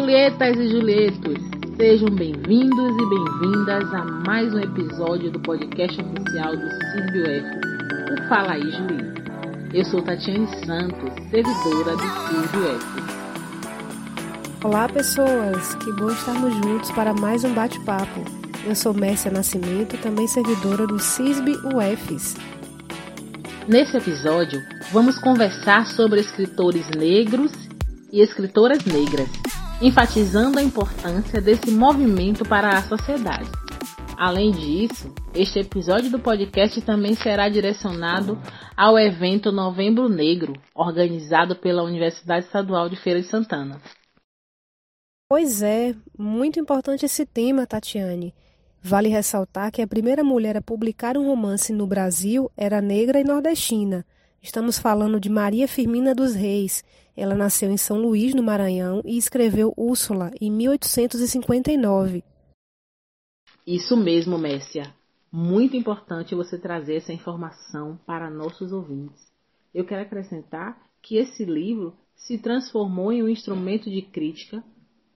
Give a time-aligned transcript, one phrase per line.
[0.00, 1.34] Julietas e Julietos,
[1.76, 7.44] sejam bem-vindos e bem-vindas a mais um episódio do podcast oficial do CISBUF,
[8.10, 9.22] o Fala aí Julieta.
[9.74, 12.86] Eu sou Tatiane Santos, servidora do CISBUF.
[14.64, 18.24] Olá pessoas, que bom estarmos juntos para mais um bate-papo.
[18.66, 22.36] Eu sou Mércia Nascimento, também servidora do CISB UFs.
[23.68, 24.62] Nesse episódio,
[24.92, 27.52] vamos conversar sobre escritores negros
[28.10, 29.28] e escritoras negras,
[29.80, 33.50] enfatizando a importância desse movimento para a sociedade.
[34.16, 38.38] Além disso, este episódio do podcast também será direcionado
[38.76, 43.80] ao evento Novembro Negro, organizado pela Universidade Estadual de Feira de Santana.
[45.26, 48.34] Pois é, muito importante esse tema, Tatiane.
[48.82, 53.24] Vale ressaltar que a primeira mulher a publicar um romance no Brasil era negra e
[53.24, 54.04] nordestina.
[54.42, 56.82] Estamos falando de Maria Firmina dos Reis.
[57.14, 62.24] Ela nasceu em São Luís, no Maranhão, e escreveu Úrsula em 1859.
[63.66, 64.94] Isso mesmo, Messia.
[65.30, 69.30] Muito importante você trazer essa informação para nossos ouvintes.
[69.74, 74.64] Eu quero acrescentar que esse livro se transformou em um instrumento de crítica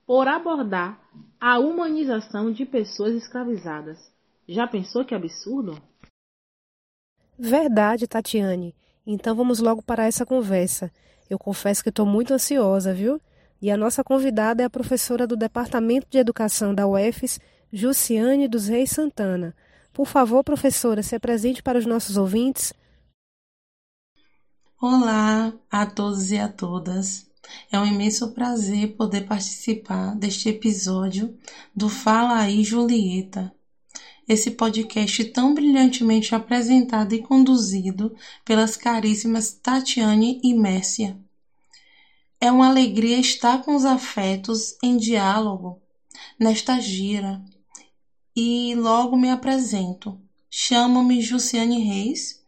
[0.05, 1.01] por abordar
[1.41, 3.97] a humanização de pessoas escravizadas.
[4.47, 5.81] Já pensou que absurdo?
[7.37, 8.75] Verdade, Tatiane.
[9.05, 10.91] Então vamos logo para essa conversa.
[11.29, 13.21] Eu confesso que estou muito ansiosa, viu?
[13.61, 17.39] E a nossa convidada é a professora do Departamento de Educação da UFES,
[17.71, 19.55] Jussiane dos Reis Santana.
[19.93, 22.73] Por favor, professora, se apresente para os nossos ouvintes.
[24.81, 27.27] Olá a todos e a todas.
[27.71, 31.37] É um imenso prazer poder participar deste episódio
[31.75, 33.53] do Fala aí Julieta,
[34.27, 41.17] esse podcast tão brilhantemente apresentado e conduzido pelas caríssimas Tatiane e Mércia.
[42.39, 45.81] É uma alegria estar com os afetos em diálogo
[46.39, 47.41] nesta gira.
[48.35, 50.19] E logo me apresento.
[50.49, 52.44] Chamo-me Jussiane Reis,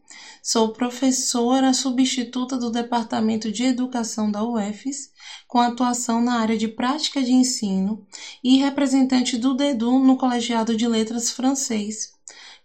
[0.50, 5.12] sou professora substituta do Departamento de Educação da UFES
[5.46, 8.08] com atuação na área de prática de ensino
[8.41, 12.13] e representante do DEDU no Colegiado de Letras Francês,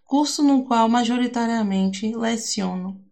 [0.04, 3.04] curso no qual majoritariamente leciono.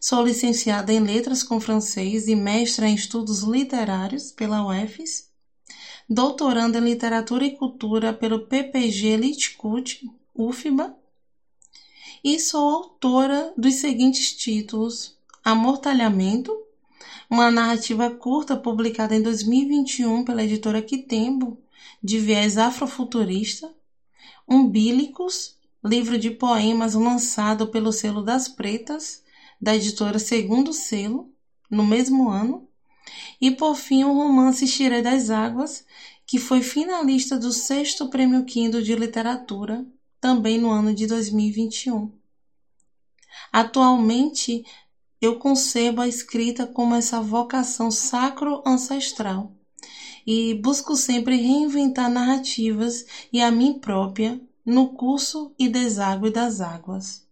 [0.00, 5.28] Sou licenciada em Letras com Francês e mestra em Estudos Literários pela UFES,
[6.08, 10.00] doutoranda em Literatura e Cultura pelo PPG Litcult,
[10.34, 10.98] UFBA,
[12.22, 16.56] e sou autora dos seguintes títulos: Amortalhamento,
[17.28, 21.58] uma narrativa curta publicada em 2021 pela editora Quitembo,
[22.02, 23.72] de viés afrofuturista,
[24.48, 29.22] Umbílicos, livro de poemas lançado pelo selo das Pretas,
[29.60, 31.32] da editora Segundo Selo,
[31.70, 32.68] no mesmo ano,
[33.40, 35.84] e por fim o romance Xiré das Águas,
[36.26, 39.86] que foi finalista do sexto Prêmio Kindle de Literatura,
[40.20, 42.12] também no ano de 2021.
[43.52, 44.64] Atualmente
[45.20, 49.52] eu concebo a escrita como essa vocação sacro-ancestral
[50.26, 57.28] e busco sempre reinventar narrativas e a mim própria no curso e deságue das águas.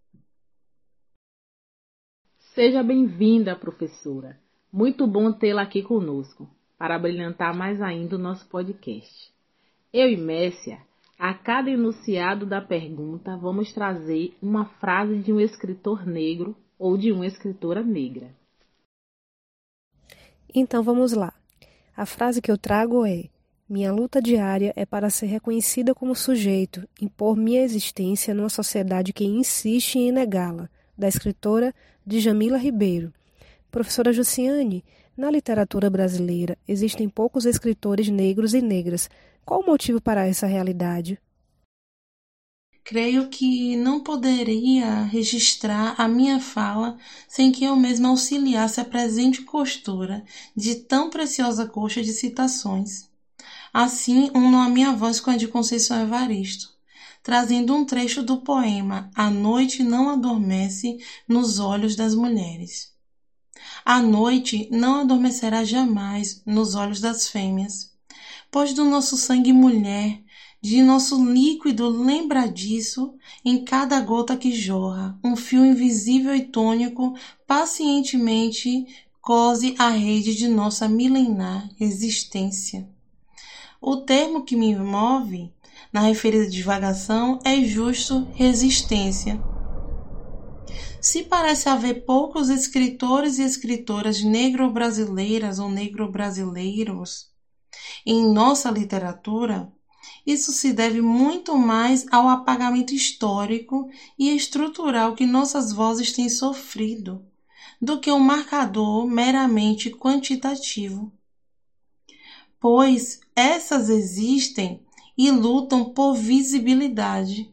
[2.54, 4.40] Seja bem-vinda, professora.
[4.72, 9.32] Muito bom tê-la aqui conosco para brilhantar mais ainda o nosso podcast.
[9.92, 10.80] Eu e Messia,
[11.18, 17.10] a cada enunciado da pergunta, vamos trazer uma frase de um escritor negro ou de
[17.10, 18.30] uma escritora negra.
[20.54, 21.34] Então vamos lá.
[21.96, 23.24] A frase que eu trago é:
[23.68, 29.24] Minha luta diária é para ser reconhecida como sujeito, impor minha existência numa sociedade que
[29.24, 31.74] insiste em negá-la, da escritora
[32.06, 33.12] Djamila Ribeiro.
[33.70, 34.84] Professora Jussiane,
[35.16, 39.10] na literatura brasileira existem poucos escritores negros e negras.
[39.48, 41.18] Qual o motivo para essa realidade?
[42.84, 49.40] Creio que não poderia registrar a minha fala sem que eu mesma auxiliasse a presente
[49.40, 50.22] costura
[50.54, 53.08] de tão preciosa coxa de citações.
[53.72, 56.68] Assim, uno a minha voz com a de Conceição Evaristo,
[57.22, 62.92] trazendo um trecho do poema A Noite Não Adormece nos Olhos das Mulheres.
[63.82, 67.96] A noite não adormecerá jamais nos olhos das fêmeas,
[68.50, 70.22] pois do nosso sangue mulher
[70.60, 73.14] de nosso líquido lembra disso
[73.44, 77.14] em cada gota que jorra, um fio invisível e tônico
[77.46, 78.86] pacientemente
[79.20, 82.88] cose a rede de nossa milenar existência.
[83.80, 85.52] O termo que me move
[85.92, 89.40] na referida divagação é justo resistência.
[91.00, 97.30] Se parece haver poucos escritores e escritoras negro-brasileiras ou negro-brasileiros,
[98.04, 99.72] em nossa literatura,
[100.26, 107.24] isso se deve muito mais ao apagamento histórico e estrutural que nossas vozes têm sofrido
[107.80, 111.12] do que um marcador meramente quantitativo.
[112.60, 114.82] Pois essas existem
[115.16, 117.52] e lutam por visibilidade.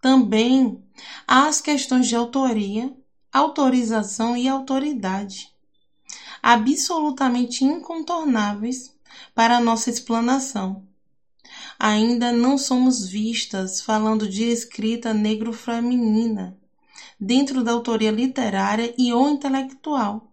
[0.00, 0.82] Também
[1.26, 2.94] há as questões de autoria,
[3.32, 5.52] autorização e autoridade,
[6.42, 8.94] absolutamente incontornáveis
[9.34, 10.86] para nossa explanação.
[11.78, 16.58] Ainda não somos vistas falando de escrita negro-feminina
[17.18, 20.32] dentro da autoria literária e ou intelectual.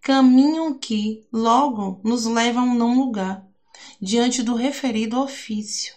[0.00, 3.44] Caminham que, logo, nos levam a um não lugar,
[4.00, 5.94] diante do referido ofício.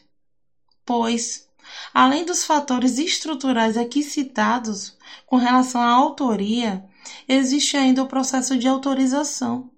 [0.85, 1.47] Pois,
[1.93, 6.85] além dos fatores estruturais aqui citados com relação à autoria,
[7.27, 9.69] existe ainda o processo de autorização,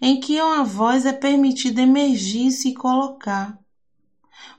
[0.00, 3.58] em que uma voz é permitida emergir e se colocar.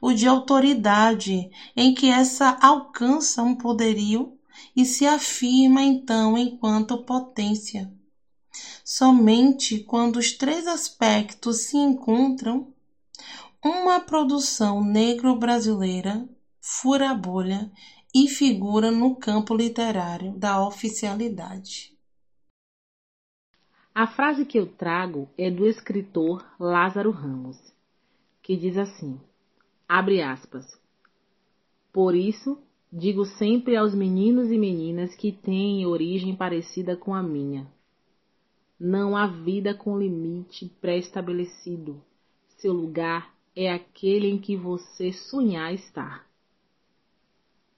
[0.01, 4.37] O de autoridade, em que essa alcança um poderio
[4.75, 7.91] e se afirma então enquanto potência.
[8.83, 12.73] Somente quando os três aspectos se encontram,
[13.63, 16.29] uma produção negro-brasileira
[16.61, 17.71] fura a bolha
[18.13, 21.94] e figura no campo literário da oficialidade.
[23.95, 27.57] A frase que eu trago é do escritor Lázaro Ramos,
[28.43, 29.17] que diz assim:
[29.87, 30.65] abre aspas.
[31.93, 32.61] Por isso,
[32.91, 37.71] digo sempre aos meninos e meninas que têm origem parecida com a minha:
[38.77, 42.03] não há vida com limite pré-estabelecido.
[42.57, 46.27] Seu lugar é aquele em que você sonhar estar.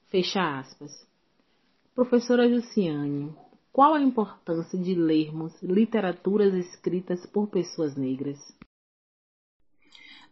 [0.08, 1.08] Fecha aspas.
[1.94, 3.36] Professora Luciane,
[3.78, 8.40] qual a importância de lermos literaturas escritas por pessoas negras?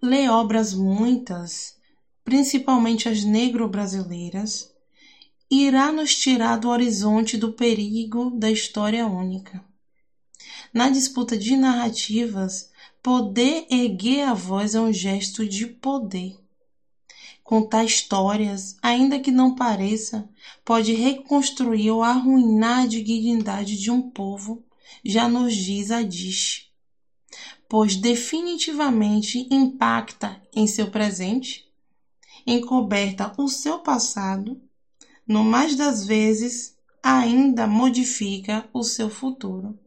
[0.01, 1.79] Ler obras muitas,
[2.23, 4.73] principalmente as negro-brasileiras,
[5.47, 9.63] irá nos tirar do horizonte do perigo da história única.
[10.73, 12.71] Na disputa de narrativas,
[13.03, 16.35] poder erguer a voz é um gesto de poder.
[17.45, 20.27] Contar histórias, ainda que não pareça,
[20.65, 24.65] pode reconstruir ou arruinar a dignidade de um povo,
[25.03, 26.71] já nos diz a Dish,
[27.69, 31.71] pois definitivamente impacta em seu presente,
[32.47, 34.59] encoberta o seu passado,
[35.27, 39.77] no mais das vezes ainda modifica o seu futuro.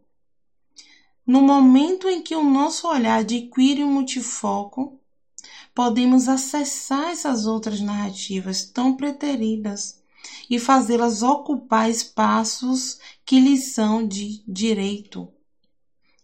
[1.26, 5.00] No momento em que o nosso olhar adquire um multifoco,
[5.74, 10.02] podemos acessar essas outras narrativas tão preteridas
[10.50, 15.28] e fazê-las ocupar espaços que lhes são de direito.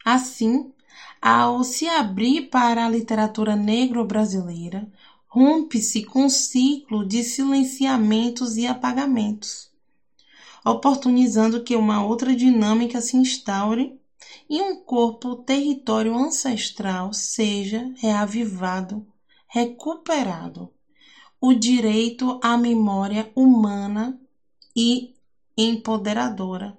[0.05, 0.73] Assim,
[1.21, 4.91] ao se abrir para a literatura negro-brasileira,
[5.27, 9.71] rompe-se com um ciclo de silenciamentos e apagamentos,
[10.65, 13.99] oportunizando que uma outra dinâmica se instaure
[14.49, 19.07] e um corpo território ancestral seja reavivado
[19.55, 20.73] recuperado
[21.41, 24.19] o direito à memória humana
[24.75, 25.15] e
[25.57, 26.77] empoderadora.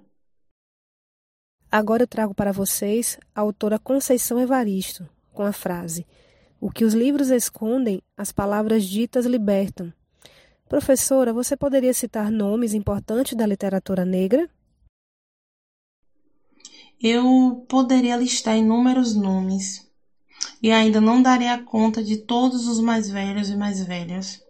[1.72, 6.06] Agora eu trago para vocês a autora Conceição Evaristo, com a frase:
[6.60, 9.90] O que os livros escondem, as palavras ditas libertam.
[10.68, 14.50] Professora, você poderia citar nomes importantes da literatura negra?
[17.00, 19.86] Eu poderia listar inúmeros nomes,
[20.62, 24.42] e ainda não daria conta de todos os mais velhos e mais velhas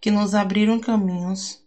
[0.00, 1.62] que nos abriram caminhos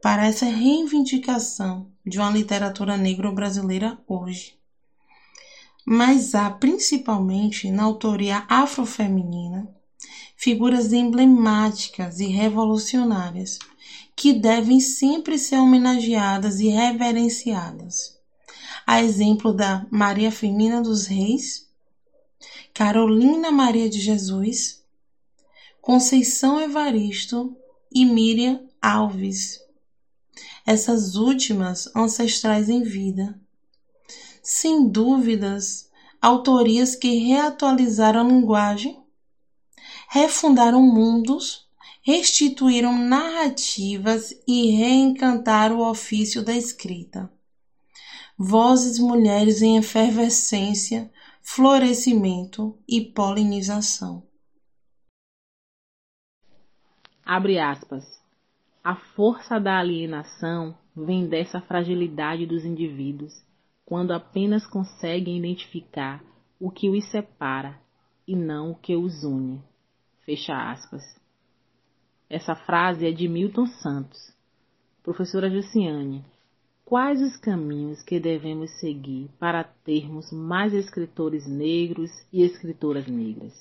[0.00, 4.54] para essa reivindicação de uma literatura negro-brasileira hoje.
[5.84, 9.68] Mas há, principalmente na autoria afrofeminina,
[10.36, 13.58] figuras emblemáticas e revolucionárias
[14.14, 18.15] que devem sempre ser homenageadas e reverenciadas.
[18.88, 21.68] A exemplo da Maria Firmina dos Reis,
[22.72, 24.80] Carolina Maria de Jesus,
[25.80, 27.56] Conceição Evaristo
[27.92, 29.60] e Miriam Alves.
[30.64, 33.36] Essas últimas ancestrais em vida.
[34.40, 35.90] Sem dúvidas,
[36.22, 39.02] autorias que reatualizaram a linguagem,
[40.08, 41.66] refundaram mundos,
[42.02, 47.34] restituíram narrativas e reencantaram o ofício da escrita.
[48.38, 54.22] Vozes mulheres em efervescência florescimento e polinização.
[57.24, 58.04] Abre aspas.
[58.84, 63.42] A força da alienação vem dessa fragilidade dos indivíduos,
[63.86, 66.22] quando apenas conseguem identificar
[66.60, 67.80] o que os separa
[68.28, 69.62] e não o que os une.
[70.26, 71.02] Fecha aspas.
[72.28, 74.36] Essa frase é de Milton Santos.
[75.02, 76.22] Professora Jussiane,
[76.86, 83.52] quais os caminhos que devemos seguir para termos mais escritores negros e escritoras negras?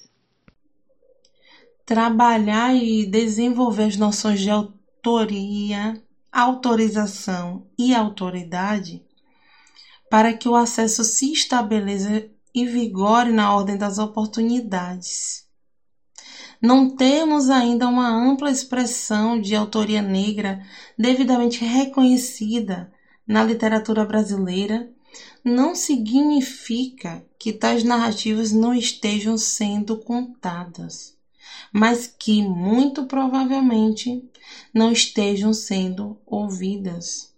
[1.84, 6.00] Trabalhar e desenvolver as noções de autoria,
[6.32, 9.04] autorização e autoridade
[10.10, 15.46] para que o acesso se estabeleça e vigore na ordem das oportunidades.
[16.62, 20.64] Não temos ainda uma ampla expressão de autoria negra
[20.98, 22.94] devidamente reconhecida
[23.28, 24.90] na literatura brasileira,
[25.44, 31.16] não significa que tais narrativas não estejam sendo contadas,
[31.72, 34.24] mas que muito provavelmente
[34.74, 37.34] não estejam sendo ouvidas.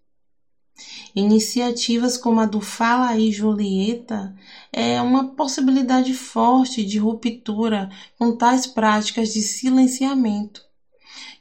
[1.16, 4.36] Iniciativas como a do Fala aí Julieta
[4.72, 10.64] é uma possibilidade forte de ruptura com tais práticas de silenciamento,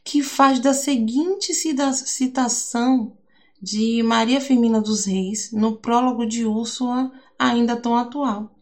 [0.03, 3.17] que faz da seguinte citação
[3.67, 8.57] de Maria Firmina dos Reis no prólogo de Úrsula ainda tão atual.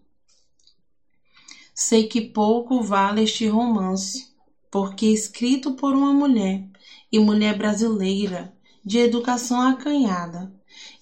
[1.74, 4.34] Sei que pouco vale este romance,
[4.70, 6.66] porque escrito por uma mulher
[7.12, 10.50] e mulher brasileira de educação acanhada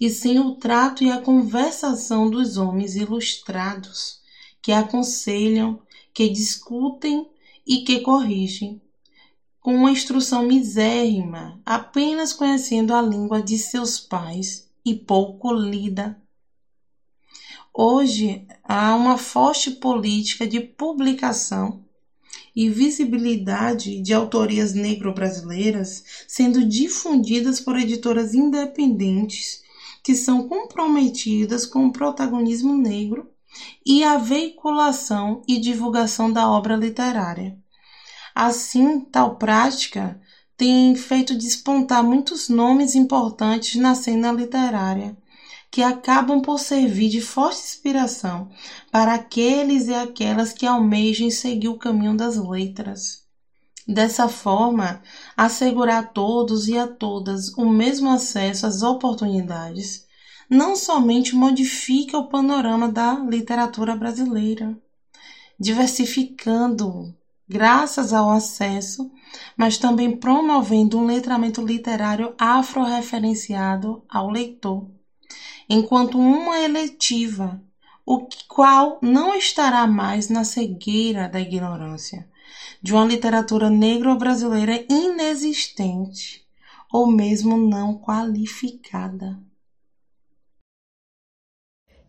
[0.00, 4.20] e sem o trato e a conversação dos homens ilustrados,
[4.60, 5.80] que aconselham,
[6.12, 7.30] que discutem
[7.64, 8.81] e que corrigem,
[9.62, 16.20] com uma instrução misérrima, apenas conhecendo a língua de seus pais e pouco lida.
[17.72, 21.84] Hoje há uma forte política de publicação
[22.54, 29.62] e visibilidade de autorias negro-brasileiras sendo difundidas por editoras independentes
[30.02, 33.30] que são comprometidas com o protagonismo negro
[33.86, 37.61] e a veiculação e divulgação da obra literária.
[38.34, 40.20] Assim, tal prática
[40.56, 45.16] tem feito despontar muitos nomes importantes na cena literária,
[45.70, 48.50] que acabam por servir de forte inspiração
[48.90, 53.22] para aqueles e aquelas que almejem seguir o caminho das letras.
[53.88, 55.02] Dessa forma,
[55.36, 60.06] assegurar a todos e a todas o mesmo acesso às oportunidades
[60.48, 64.78] não somente modifica o panorama da literatura brasileira,
[65.58, 67.14] diversificando
[67.48, 69.10] graças ao acesso,
[69.56, 74.90] mas também promovendo um letramento literário afro-referenciado ao leitor,
[75.68, 77.62] enquanto uma eletiva,
[78.04, 82.28] o qual não estará mais na cegueira da ignorância
[82.82, 86.44] de uma literatura negro-brasileira inexistente
[86.92, 89.38] ou mesmo não qualificada.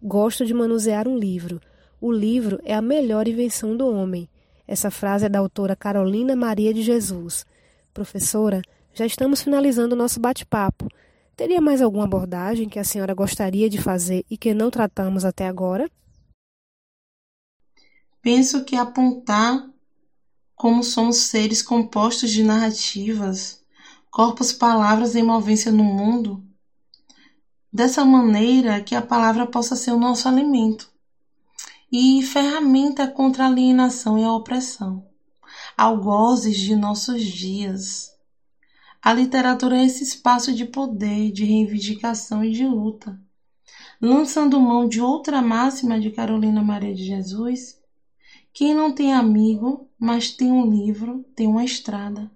[0.02, 1.62] Gosto de manusear um livro.
[2.02, 4.28] O livro é a melhor invenção do homem.
[4.68, 7.46] Essa frase é da autora Carolina Maria de Jesus.
[7.94, 8.62] Professora,
[8.94, 10.88] já estamos finalizando o nosso bate-papo.
[11.36, 15.48] Teria mais alguma abordagem que a senhora gostaria de fazer e que não tratamos até
[15.48, 15.90] agora?
[18.22, 19.70] Penso que apontar
[20.56, 23.62] como somos seres compostos de narrativas,
[24.10, 26.42] corpos, palavras em movência no mundo,
[27.72, 30.93] dessa maneira que a palavra possa ser o nosso alimento
[31.96, 35.06] e ferramenta contra a alienação e a opressão,
[35.78, 38.12] algozes de nossos dias.
[39.00, 43.22] A literatura é esse espaço de poder, de reivindicação e de luta.
[44.02, 47.80] Lançando mão de outra máxima de Carolina Maria de Jesus,
[48.52, 52.32] quem não tem amigo, mas tem um livro, tem uma estrada.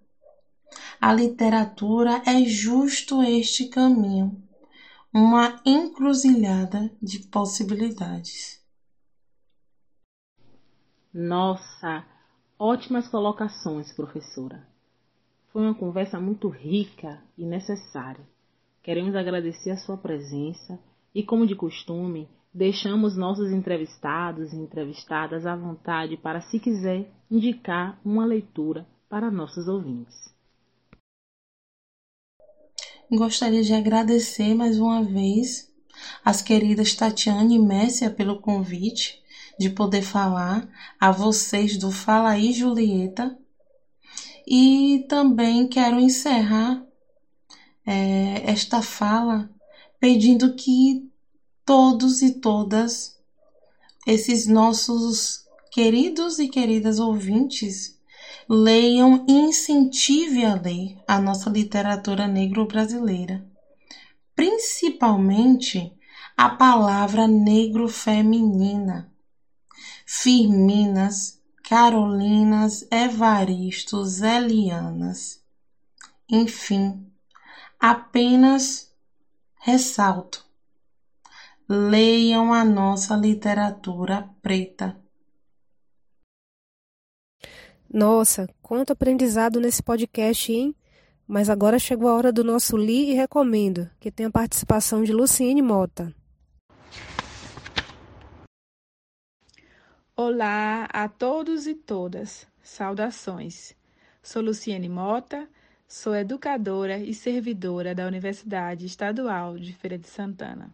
[1.02, 4.40] A literatura é justo este caminho,
[5.12, 8.57] uma encruzilhada de possibilidades.
[11.20, 12.06] Nossa,
[12.60, 14.68] ótimas colocações, professora.
[15.52, 18.24] Foi uma conversa muito rica e necessária.
[18.84, 20.80] Queremos agradecer a sua presença
[21.16, 28.02] e, como de costume, Deixamos nossos entrevistados e entrevistadas à vontade para, se quiser, indicar
[28.04, 30.16] uma leitura para nossos ouvintes.
[33.12, 35.72] Gostaria de agradecer mais uma vez
[36.26, 39.22] as queridas Tatiane e Messia pelo convite
[39.58, 40.68] de poder falar
[41.00, 43.38] a vocês do Fala aí Julieta.
[44.46, 46.82] E também quero encerrar
[47.86, 49.50] é, esta fala
[50.00, 51.10] pedindo que
[51.66, 53.18] todos e todas
[54.06, 57.98] esses nossos queridos e queridas ouvintes
[58.50, 63.46] leiam e incentive a ler a nossa literatura negro-brasileira,
[64.34, 65.94] principalmente
[66.38, 69.12] a palavra negro-feminina.
[70.10, 75.44] Firminas, Carolinas, Evaristos, Elianas.
[76.30, 77.12] Enfim,
[77.78, 78.90] apenas
[79.60, 80.46] ressalto.
[81.68, 84.98] Leiam a nossa literatura preta.
[87.94, 90.74] Nossa, quanto aprendizado nesse podcast, hein?
[91.28, 95.12] Mas agora chegou a hora do nosso Li e Recomendo, que tem a participação de
[95.12, 96.16] Luciene Mota.
[100.20, 102.48] Olá a todos e todas.
[102.64, 103.76] Saudações.
[104.24, 105.48] Sou Luciene Mota,
[105.88, 110.74] sou educadora e servidora da Universidade Estadual de Feira de Santana.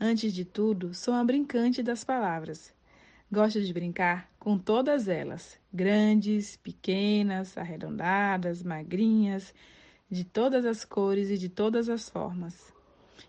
[0.00, 2.72] Antes de tudo, sou uma brincante das palavras
[3.30, 9.52] Gosto de brincar com todas elas, grandes, pequenas, arredondadas, magrinhas,
[10.10, 12.72] de todas as cores e de todas as formas.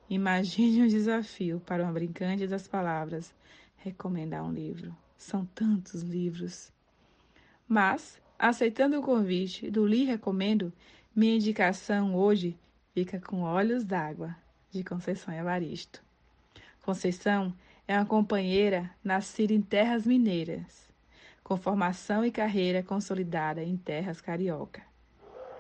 [0.10, 3.36] Imagine um desafio para uma brincante das palavras
[3.76, 4.96] recomendar um livro.
[5.20, 6.72] São tantos livros.
[7.68, 10.72] Mas, aceitando o convite do Li Recomendo,
[11.14, 12.58] minha indicação hoje
[12.94, 14.34] fica com Olhos d'Água,
[14.72, 16.02] de Conceição Evaristo.
[16.82, 17.54] Conceição
[17.86, 20.90] é uma companheira nascida em terras mineiras,
[21.44, 24.82] com formação e carreira consolidada em terras carioca.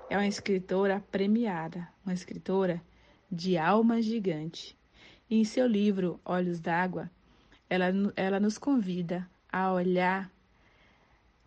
[0.10, 2.82] É uma escritora premiada, uma escritora
[3.30, 4.76] de alma gigante.
[5.30, 7.12] E em seu livro Olhos d'Água,
[7.70, 10.32] ela, ela nos convida a olhar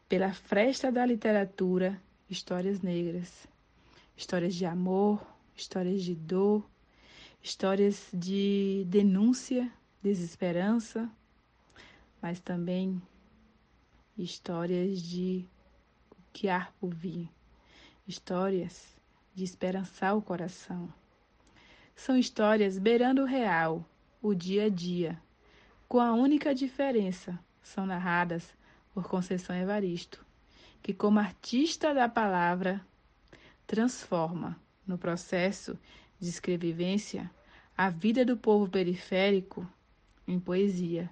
[0.09, 3.47] pela fresta da literatura histórias negras,
[4.17, 5.25] histórias de amor,
[5.57, 6.65] histórias de dor,
[7.43, 9.71] histórias de denúncia
[10.03, 11.09] desesperança,
[12.21, 13.01] mas também
[14.19, 15.47] histórias de
[16.11, 17.29] o que há por vir,
[18.07, 18.97] histórias
[19.35, 20.93] de esperançar o coração.
[21.95, 23.85] São histórias beirando o real,
[24.21, 25.21] o dia a dia,
[25.89, 28.55] com a única diferença, são narradas
[28.93, 30.25] por Conceição Evaristo,
[30.83, 32.81] que como artista da palavra
[33.67, 35.79] transforma no processo
[36.21, 37.31] de escrevivência
[37.77, 39.67] a vida do povo periférico
[40.27, 41.11] em poesia,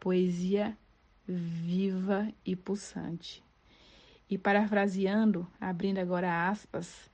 [0.00, 0.76] poesia
[1.26, 3.42] viva e pulsante.
[4.28, 7.10] E parafraseando, abrindo agora aspas,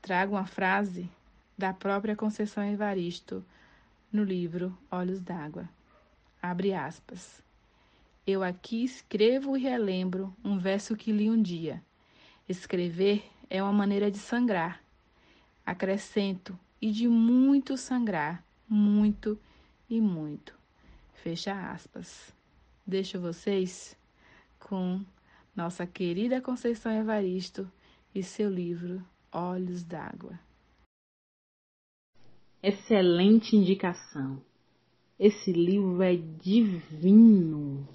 [0.00, 1.10] trago uma frase
[1.56, 3.44] da própria Conceição Evaristo
[4.12, 5.68] no livro Olhos d'Água.
[6.40, 7.42] Abre aspas.
[8.26, 11.82] Eu aqui escrevo e relembro um verso que li um dia.
[12.48, 14.82] Escrever é uma maneira de sangrar.
[15.64, 19.38] Acrescento, e de muito sangrar, muito
[19.88, 20.54] e muito.
[21.14, 22.32] Fecha aspas.
[22.86, 23.96] Deixo vocês
[24.58, 25.04] com
[25.54, 27.70] nossa querida Conceição Evaristo
[28.14, 30.38] e seu livro Olhos d'Água.
[32.62, 34.42] Excelente indicação.
[35.18, 37.88] Esse livro é divino.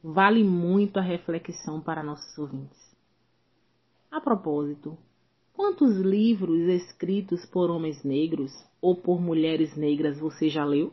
[0.00, 2.78] Vale muito a reflexão para nossos ouvintes.
[4.08, 4.96] A propósito,
[5.52, 10.92] quantos livros escritos por homens negros ou por mulheres negras você já leu?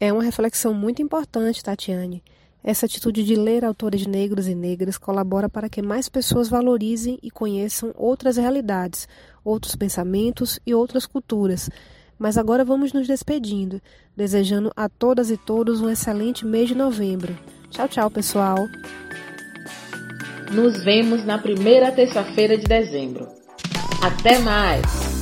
[0.00, 2.24] É uma reflexão muito importante, Tatiane.
[2.62, 7.30] Essa atitude de ler autores negros e negras colabora para que mais pessoas valorizem e
[7.30, 9.06] conheçam outras realidades,
[9.44, 11.68] outros pensamentos e outras culturas.
[12.18, 13.80] Mas agora vamos nos despedindo,
[14.16, 17.36] desejando a todas e todos um excelente mês de novembro.
[17.70, 18.56] Tchau, tchau, pessoal.
[20.52, 23.26] Nos vemos na primeira terça-feira de dezembro.
[24.02, 25.13] Até mais!